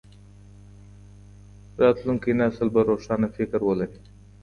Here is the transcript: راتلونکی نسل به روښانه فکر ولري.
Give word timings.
راتلونکی 1.81 2.31
نسل 2.41 2.67
به 2.73 2.81
روښانه 2.89 3.27
فکر 3.37 3.59
ولري. 3.67 3.99